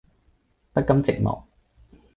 [0.73, 1.43] 不甘寂寞